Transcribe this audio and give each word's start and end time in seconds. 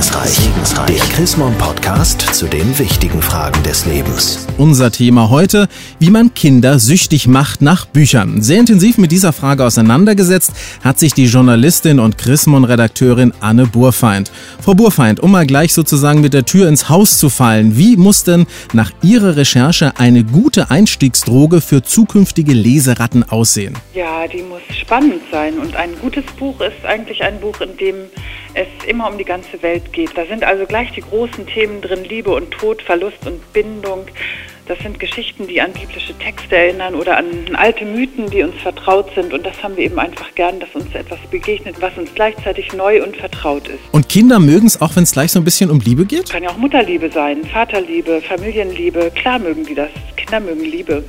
Segensreich. 0.00 0.30
Segensreich. 0.30 0.86
Der 0.86 1.06
Chrismon 1.14 1.58
Podcast 1.58 2.22
zu 2.34 2.46
den 2.46 2.78
wichtigen 2.78 3.20
Fragen 3.20 3.62
des 3.64 3.84
Lebens. 3.84 4.46
Unser 4.56 4.90
Thema 4.90 5.28
heute, 5.28 5.68
wie 5.98 6.08
man 6.08 6.32
Kinder 6.32 6.78
süchtig 6.78 7.26
macht 7.26 7.60
nach 7.60 7.84
Büchern. 7.84 8.40
Sehr 8.40 8.60
intensiv 8.60 8.96
mit 8.96 9.12
dieser 9.12 9.34
Frage 9.34 9.62
auseinandergesetzt 9.62 10.52
hat 10.82 10.98
sich 10.98 11.12
die 11.12 11.26
Journalistin 11.26 12.00
und 12.00 12.16
Chrismon-Redakteurin 12.16 13.34
Anne 13.40 13.66
Burfeind. 13.66 14.32
Frau 14.62 14.72
Burfeind, 14.72 15.20
um 15.20 15.32
mal 15.32 15.46
gleich 15.46 15.74
sozusagen 15.74 16.22
mit 16.22 16.32
der 16.32 16.46
Tür 16.46 16.66
ins 16.68 16.88
Haus 16.88 17.18
zu 17.18 17.28
fallen, 17.28 17.76
wie 17.76 17.98
muss 17.98 18.24
denn 18.24 18.46
nach 18.72 18.92
Ihrer 19.02 19.36
Recherche 19.36 19.98
eine 19.98 20.24
gute 20.24 20.70
Einstiegsdroge 20.70 21.60
für 21.60 21.82
zukünftige 21.82 22.54
Leseratten 22.54 23.22
aussehen? 23.22 23.76
Ja, 23.92 24.26
die 24.26 24.42
muss 24.44 24.62
spannend 24.74 25.20
sein 25.30 25.58
und 25.58 25.76
ein 25.76 25.90
gutes 26.00 26.24
Buch 26.38 26.58
ist 26.62 26.86
eigentlich 26.86 27.22
ein 27.22 27.38
Buch, 27.38 27.60
in 27.60 27.76
dem 27.76 27.96
es 28.54 28.68
immer 28.86 29.08
um 29.10 29.18
die 29.18 29.24
ganze 29.24 29.62
Welt 29.62 29.92
geht. 29.92 30.16
Da 30.16 30.26
sind 30.26 30.44
also 30.44 30.66
gleich 30.66 30.92
die 30.92 31.02
großen 31.02 31.46
Themen 31.46 31.80
drin, 31.80 32.04
Liebe 32.04 32.30
und 32.30 32.50
Tod, 32.50 32.82
Verlust 32.82 33.26
und 33.26 33.52
Bindung, 33.52 34.06
das 34.70 34.78
sind 34.78 35.00
Geschichten, 35.00 35.48
die 35.48 35.60
an 35.60 35.72
biblische 35.72 36.16
Texte 36.16 36.56
erinnern 36.56 36.94
oder 36.94 37.16
an 37.16 37.26
alte 37.54 37.84
Mythen, 37.84 38.30
die 38.30 38.44
uns 38.44 38.54
vertraut 38.62 39.06
sind. 39.16 39.32
Und 39.32 39.44
das 39.44 39.60
haben 39.64 39.76
wir 39.76 39.82
eben 39.82 39.98
einfach 39.98 40.32
gern, 40.36 40.60
dass 40.60 40.68
uns 40.74 40.94
etwas 40.94 41.18
begegnet, 41.28 41.74
was 41.80 41.98
uns 41.98 42.08
gleichzeitig 42.14 42.72
neu 42.72 43.02
und 43.02 43.16
vertraut 43.16 43.66
ist. 43.66 43.80
Und 43.90 44.08
Kinder 44.08 44.38
mögen 44.38 44.68
es 44.68 44.80
auch, 44.80 44.94
wenn 44.94 45.02
es 45.02 45.10
gleich 45.10 45.32
so 45.32 45.40
ein 45.40 45.44
bisschen 45.44 45.72
um 45.72 45.80
Liebe 45.80 46.04
geht? 46.04 46.30
Kann 46.30 46.44
ja 46.44 46.50
auch 46.50 46.56
Mutterliebe 46.56 47.10
sein, 47.10 47.44
Vaterliebe, 47.46 48.22
Familienliebe. 48.22 49.10
Klar 49.16 49.40
mögen 49.40 49.66
die 49.66 49.74
das. 49.74 49.90
Kinder 50.14 50.38
mögen 50.38 50.64
Liebe. 50.64 51.02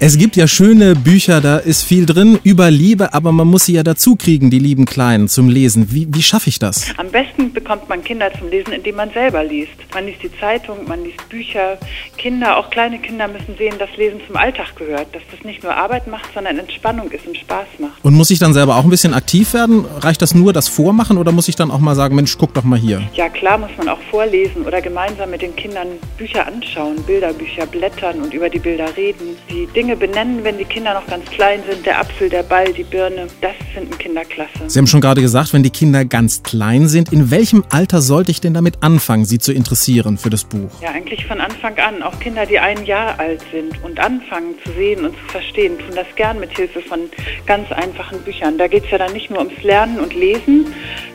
Es 0.00 0.16
gibt 0.16 0.36
ja 0.36 0.46
schöne 0.46 0.94
Bücher, 0.94 1.40
da 1.40 1.58
ist 1.58 1.82
viel 1.82 2.06
drin 2.06 2.38
über 2.42 2.70
Liebe, 2.70 3.14
aber 3.14 3.32
man 3.32 3.48
muss 3.48 3.66
sie 3.66 3.74
ja 3.74 3.82
dazu 3.82 4.16
kriegen, 4.16 4.50
die 4.50 4.58
lieben 4.58 4.84
Kleinen, 4.84 5.28
zum 5.28 5.48
Lesen. 5.48 5.92
Wie, 5.92 6.06
wie 6.10 6.22
schaffe 6.22 6.48
ich 6.48 6.58
das? 6.58 6.86
Am 6.96 7.08
besten 7.10 7.52
bekommt 7.52 7.88
man 7.88 8.02
Kinder 8.04 8.30
zum 8.38 8.48
Lesen, 8.48 8.72
indem 8.72 8.96
man 8.96 9.10
selber 9.10 9.44
liest. 9.44 9.72
Man 9.92 10.06
liest 10.06 10.22
die 10.22 10.30
Zeitung, 10.38 10.86
man 10.86 11.02
liest 11.04 11.28
Bücher. 11.28 11.78
Kinder, 12.16 12.56
auch 12.56 12.70
kleine 12.70 12.98
Kinder 12.98 13.28
müssen 13.28 13.56
sehen, 13.56 13.74
dass 13.78 13.88
Lesen 13.96 14.20
zum 14.26 14.36
Alltag 14.36 14.76
gehört, 14.76 15.14
dass 15.14 15.22
das 15.30 15.44
nicht 15.44 15.62
nur 15.62 15.74
Arbeit 15.74 16.06
macht, 16.06 16.32
sondern 16.32 16.58
Entspannung 16.58 17.10
ist 17.10 17.26
und 17.26 17.36
Spaß 17.36 17.66
macht. 17.78 18.04
Und 18.04 18.14
muss 18.14 18.30
ich 18.30 18.38
dann 18.38 18.54
selber 18.54 18.76
auch 18.76 18.84
ein 18.84 18.90
bisschen 18.90 19.14
aktiv 19.14 19.52
werden? 19.54 19.84
Reicht 19.98 20.22
das 20.22 20.34
nur 20.34 20.52
das 20.52 20.68
Vormachen 20.68 21.18
oder 21.18 21.32
muss 21.32 21.48
ich 21.48 21.56
dann 21.56 21.70
auch 21.70 21.80
mal 21.80 21.94
sagen, 21.94 22.14
Mensch, 22.14 22.36
guck 22.38 22.54
doch 22.54 22.64
mal 22.64 22.78
hier? 22.78 23.02
Ja, 23.14 23.28
klar 23.28 23.58
muss 23.58 23.70
man 23.76 23.88
auch 23.88 24.00
vorlesen 24.10 24.62
oder 24.62 24.80
gemeinsam 24.80 25.30
mit 25.30 25.42
den 25.42 25.54
Kindern 25.56 25.88
Bücher 26.16 26.46
anschauen, 26.46 27.02
Bilderbücher 27.02 27.66
blättern 27.66 28.20
und 28.20 28.32
über 28.32 28.48
die 28.48 28.58
Bilder 28.58 28.96
reden. 28.96 29.36
Die 29.50 29.57
Dinge 29.66 29.96
benennen, 29.96 30.44
wenn 30.44 30.58
die 30.58 30.64
Kinder 30.64 30.94
noch 30.94 31.06
ganz 31.06 31.24
klein 31.30 31.60
sind, 31.68 31.84
der 31.86 32.00
Apfel, 32.00 32.28
der 32.28 32.42
Ball, 32.42 32.72
die 32.72 32.84
Birne, 32.84 33.26
das 33.40 33.52
finden 33.74 33.96
Kinder 33.98 34.24
klasse. 34.24 34.50
Sie 34.66 34.78
haben 34.78 34.86
schon 34.86 35.00
gerade 35.00 35.20
gesagt, 35.20 35.52
wenn 35.52 35.62
die 35.62 35.70
Kinder 35.70 36.04
ganz 36.04 36.42
klein 36.42 36.88
sind, 36.88 37.12
in 37.12 37.30
welchem 37.30 37.64
Alter 37.70 38.00
sollte 38.00 38.30
ich 38.30 38.40
denn 38.40 38.54
damit 38.54 38.82
anfangen, 38.82 39.24
sie 39.24 39.38
zu 39.38 39.52
interessieren 39.52 40.18
für 40.18 40.30
das 40.30 40.44
Buch? 40.44 40.70
Ja, 40.82 40.90
eigentlich 40.90 41.26
von 41.26 41.40
Anfang 41.40 41.76
an. 41.78 42.02
Auch 42.02 42.18
Kinder, 42.20 42.46
die 42.46 42.58
ein 42.58 42.84
Jahr 42.84 43.18
alt 43.18 43.42
sind 43.52 43.82
und 43.84 43.98
anfangen 43.98 44.54
zu 44.64 44.72
sehen 44.72 45.04
und 45.04 45.14
zu 45.14 45.24
verstehen, 45.32 45.78
tun 45.78 45.94
das 45.94 46.06
gern 46.16 46.40
mit 46.40 46.56
Hilfe 46.56 46.80
von 46.80 47.00
ganz 47.46 47.70
einfachen 47.72 48.20
Büchern. 48.20 48.58
Da 48.58 48.68
geht 48.68 48.84
es 48.84 48.90
ja 48.90 48.98
dann 48.98 49.12
nicht 49.12 49.30
nur 49.30 49.38
ums 49.40 49.62
Lernen 49.62 49.98
und 50.00 50.14
Lesen, 50.14 50.66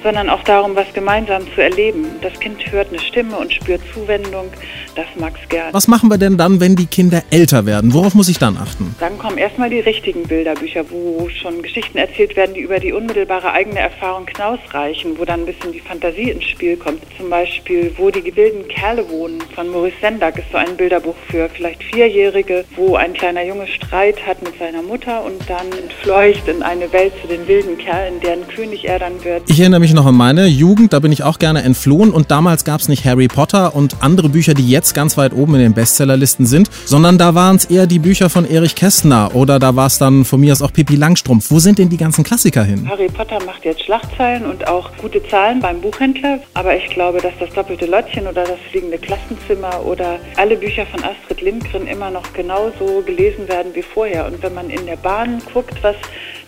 sondern 0.03 0.29
auch 0.29 0.43
darum, 0.43 0.75
was 0.75 0.91
gemeinsam 0.93 1.43
zu 1.53 1.61
erleben. 1.61 2.05
Das 2.21 2.39
Kind 2.39 2.59
hört 2.71 2.89
eine 2.89 2.99
Stimme 2.99 3.37
und 3.37 3.53
spürt 3.53 3.81
Zuwendung. 3.93 4.47
Das 4.95 5.05
mag 5.19 5.33
es 5.41 5.49
gern. 5.49 5.73
Was 5.73 5.87
machen 5.87 6.09
wir 6.09 6.17
denn 6.17 6.37
dann, 6.37 6.59
wenn 6.59 6.75
die 6.75 6.85
Kinder 6.85 7.23
älter 7.31 7.65
werden? 7.65 7.93
Worauf 7.93 8.13
muss 8.13 8.29
ich 8.29 8.32
dann 8.39 8.57
achten? 8.57 8.95
Dann 8.99 9.17
kommen 9.17 9.37
erstmal 9.37 9.69
die 9.69 9.79
richtigen 9.79 10.23
Bilderbücher, 10.23 10.85
wo 10.89 11.29
schon 11.29 11.61
Geschichten 11.61 11.97
erzählt 11.97 12.35
werden, 12.35 12.53
die 12.53 12.61
über 12.61 12.79
die 12.79 12.93
unmittelbare 12.93 13.51
eigene 13.51 13.79
Erfahrung 13.79 14.27
hinausreichen, 14.27 15.17
wo 15.17 15.25
dann 15.25 15.41
ein 15.41 15.45
bisschen 15.45 15.71
die 15.71 15.79
Fantasie 15.79 16.31
ins 16.31 16.45
Spiel 16.45 16.77
kommt. 16.77 17.01
Zum 17.17 17.29
Beispiel, 17.29 17.93
wo 17.97 18.09
die 18.09 18.35
wilden 18.35 18.67
Kerle 18.67 19.09
wohnen 19.09 19.41
von 19.53 19.69
Maurice 19.69 19.95
Sendak 20.01 20.37
ist 20.37 20.51
so 20.51 20.57
ein 20.57 20.75
Bilderbuch 20.77 21.15
für 21.29 21.49
vielleicht 21.49 21.83
Vierjährige, 21.83 22.65
wo 22.75 22.95
ein 22.95 23.13
kleiner 23.13 23.43
Junge 23.43 23.67
Streit 23.67 24.25
hat 24.25 24.41
mit 24.43 24.57
seiner 24.57 24.81
Mutter 24.81 25.23
und 25.23 25.41
dann 25.47 25.67
entfleucht 25.77 26.47
in 26.47 26.63
eine 26.63 26.91
Welt 26.91 27.13
zu 27.21 27.27
den 27.27 27.47
wilden 27.47 27.77
Kerlen, 27.77 28.19
deren 28.21 28.47
König 28.47 28.85
er 28.85 28.99
dann 28.99 29.23
wird. 29.23 29.43
Ich 29.49 29.59
erinnere 29.59 29.79
mich 29.79 29.93
noch 29.93 30.05
an 30.05 30.15
meine 30.15 30.47
Jugend, 30.47 30.93
da 30.93 30.99
bin 30.99 31.11
ich 31.11 31.23
auch 31.23 31.39
gerne 31.39 31.63
entflohen 31.63 32.11
und 32.11 32.31
damals 32.31 32.63
gab 32.63 32.81
es 32.81 32.87
nicht 32.87 33.05
Harry 33.05 33.27
Potter 33.27 33.75
und 33.75 33.97
andere 34.01 34.29
Bücher, 34.29 34.53
die 34.53 34.67
jetzt 34.67 34.93
ganz 34.93 35.17
weit 35.17 35.33
oben 35.33 35.55
in 35.55 35.61
den 35.61 35.73
Bestsellerlisten 35.73 36.45
sind, 36.45 36.69
sondern 36.85 37.17
da 37.17 37.35
waren 37.35 37.55
es 37.55 37.65
eher 37.65 37.87
die 37.87 37.99
Bücher 37.99 38.12
von 38.13 38.49
Erich 38.49 38.75
Kästner 38.75 39.31
oder 39.33 39.59
da 39.59 39.75
war 39.75 39.87
es 39.87 39.97
dann 39.97 40.23
von 40.23 40.39
mir 40.39 40.53
aus 40.53 40.61
auch 40.61 40.71
Pippi 40.71 40.95
Langstrumpf. 40.95 41.49
Wo 41.49 41.59
sind 41.59 41.79
denn 41.79 41.89
die 41.89 41.97
ganzen 41.97 42.23
Klassiker 42.23 42.63
hin? 42.63 42.87
Harry 42.87 43.07
Potter 43.07 43.43
macht 43.43 43.65
jetzt 43.65 43.83
Schlagzeilen 43.83 44.45
und 44.45 44.67
auch 44.67 44.95
gute 44.97 45.21
Zahlen 45.27 45.59
beim 45.59 45.81
Buchhändler, 45.81 46.39
aber 46.53 46.75
ich 46.77 46.85
glaube, 46.87 47.19
dass 47.19 47.33
das 47.39 47.49
doppelte 47.49 47.87
Lottchen 47.87 48.27
oder 48.27 48.43
das 48.43 48.59
fliegende 48.69 48.97
Klassenzimmer 48.97 49.83
oder 49.83 50.19
alle 50.37 50.55
Bücher 50.55 50.85
von 50.85 51.03
Astrid 51.03 51.41
Lindgren 51.41 51.87
immer 51.87 52.11
noch 52.11 52.31
genauso 52.33 53.01
gelesen 53.05 53.47
werden 53.47 53.73
wie 53.73 53.81
vorher. 53.81 54.27
Und 54.27 54.41
wenn 54.43 54.53
man 54.53 54.69
in 54.69 54.85
der 54.85 54.97
Bahn 54.97 55.41
guckt, 55.51 55.75
was 55.81 55.95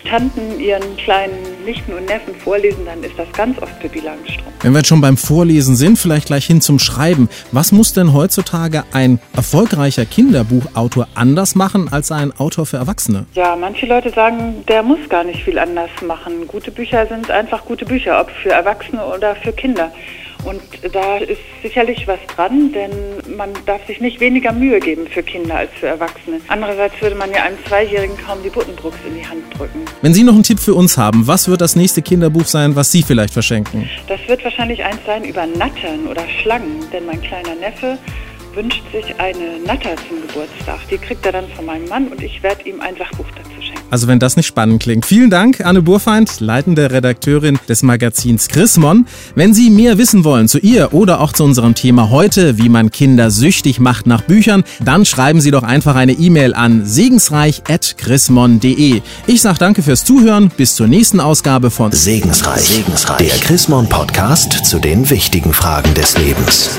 Tanten 0.05 0.59
ihren 0.59 0.95
kleinen 0.97 1.35
Nichten 1.65 1.93
und 1.93 2.05
Neffen 2.05 2.35
vorlesen, 2.35 2.85
dann 2.85 3.03
ist 3.03 3.17
das 3.17 3.31
ganz 3.33 3.61
oft 3.61 3.79
Pippi 3.79 3.99
Langstrumpf. 3.99 4.45
Wenn 4.61 4.71
wir 4.71 4.79
jetzt 4.79 4.87
schon 4.87 5.01
beim 5.01 5.17
Vorlesen 5.17 5.75
sind, 5.75 5.97
vielleicht 5.97 6.27
gleich 6.27 6.45
hin 6.45 6.61
zum 6.61 6.79
Schreiben. 6.79 7.29
Was 7.51 7.71
muss 7.71 7.93
denn 7.93 8.13
heutzutage 8.13 8.83
ein 8.93 9.19
erfolgreicher 9.35 10.05
Kinderbuchautor 10.05 11.07
anders 11.15 11.55
machen 11.55 11.91
als 11.91 12.11
ein 12.11 12.31
Autor 12.39 12.65
für 12.65 12.77
Erwachsene? 12.77 13.25
Ja, 13.33 13.55
manche 13.55 13.85
Leute 13.85 14.09
sagen, 14.11 14.63
der 14.67 14.83
muss 14.83 14.99
gar 15.09 15.23
nicht 15.23 15.43
viel 15.43 15.59
anders 15.59 15.89
machen. 16.05 16.47
Gute 16.47 16.71
Bücher 16.71 17.05
sind 17.07 17.29
einfach 17.29 17.65
gute 17.65 17.85
Bücher, 17.85 18.21
ob 18.21 18.29
für 18.31 18.51
Erwachsene 18.51 19.05
oder 19.05 19.35
für 19.35 19.51
Kinder. 19.51 19.91
Und 20.45 20.61
da 20.93 21.17
ist 21.17 21.41
sicherlich 21.63 22.07
was 22.07 22.19
dran, 22.35 22.71
denn 22.71 22.91
man 23.27 23.51
darf 23.65 23.85
sich 23.87 23.99
nicht 23.99 24.19
weniger 24.19 24.51
Mühe 24.51 24.79
geben 24.79 25.07
für 25.07 25.23
Kinder 25.23 25.55
als 25.55 25.71
für 25.79 25.87
Erwachsene. 25.87 26.39
Andererseits 26.47 27.01
würde 27.01 27.15
man 27.15 27.31
ja 27.31 27.43
einem 27.43 27.57
Zweijährigen 27.67 28.17
kaum 28.17 28.39
die 28.43 28.49
Buddenbrooks 28.49 28.97
in 29.07 29.15
die 29.15 29.25
Hand 29.25 29.43
drücken. 29.57 29.85
Wenn 30.01 30.13
Sie 30.13 30.23
noch 30.23 30.33
einen 30.33 30.43
Tipp 30.43 30.59
für 30.59 30.73
uns 30.73 30.97
haben, 30.97 31.27
was 31.27 31.47
wird 31.47 31.61
das 31.61 31.75
nächste 31.75 32.01
Kinderbuch 32.01 32.45
sein, 32.45 32.75
was 32.75 32.91
Sie 32.91 33.03
vielleicht 33.03 33.33
verschenken? 33.33 33.89
Das 34.07 34.19
wird 34.27 34.43
wahrscheinlich 34.43 34.83
eins 34.83 34.99
sein 35.05 35.23
über 35.23 35.45
Nattern 35.45 36.07
oder 36.09 36.23
Schlangen, 36.41 36.85
denn 36.91 37.05
mein 37.05 37.21
kleiner 37.21 37.55
Neffe 37.55 37.97
wünscht 38.53 38.83
sich 38.91 39.19
eine 39.19 39.59
Natter 39.65 39.95
zum 40.07 40.21
Geburtstag. 40.25 40.79
Die 40.89 40.97
kriegt 40.97 41.25
er 41.25 41.33
dann 41.33 41.47
von 41.49 41.65
meinem 41.65 41.87
Mann 41.89 42.07
und 42.07 42.21
ich 42.23 42.41
werde 42.41 42.67
ihm 42.67 42.79
ein 42.79 42.95
Sachbuch 42.95 43.27
dazu. 43.35 43.44
Also 43.91 44.07
wenn 44.07 44.19
das 44.19 44.37
nicht 44.37 44.47
spannend 44.47 44.81
klingt. 44.81 45.05
Vielen 45.05 45.29
Dank, 45.29 45.61
Anne 45.61 45.81
Burfeind, 45.81 46.39
leitende 46.39 46.91
Redakteurin 46.91 47.59
des 47.69 47.83
Magazins 47.83 48.47
Chrismon. 48.47 49.05
Wenn 49.35 49.53
Sie 49.53 49.69
mehr 49.69 49.97
wissen 49.97 50.23
wollen 50.23 50.47
zu 50.47 50.59
ihr 50.59 50.93
oder 50.93 51.19
auch 51.21 51.33
zu 51.33 51.43
unserem 51.43 51.75
Thema 51.75 52.09
heute, 52.09 52.57
wie 52.57 52.69
man 52.69 52.91
Kinder 52.91 53.29
süchtig 53.31 53.79
macht 53.79 54.07
nach 54.07 54.21
Büchern, 54.21 54.63
dann 54.83 55.05
schreiben 55.05 55.41
Sie 55.41 55.51
doch 55.51 55.63
einfach 55.63 55.95
eine 55.95 56.13
E-Mail 56.13 56.53
an 56.53 56.85
segensreich.chrismon.de. 56.85 59.01
Ich 59.27 59.41
sage 59.41 59.57
danke 59.59 59.83
fürs 59.83 60.03
Zuhören. 60.03 60.51
Bis 60.55 60.75
zur 60.75 60.87
nächsten 60.87 61.19
Ausgabe 61.19 61.71
von 61.71 61.91
Segensreich, 61.91 62.61
Segensreich. 62.61 63.17
der 63.17 63.37
Chrismon 63.39 63.87
Podcast 63.89 64.65
zu 64.65 64.79
den 64.79 65.09
wichtigen 65.09 65.53
Fragen 65.53 65.93
des 65.93 66.17
Lebens. 66.17 66.69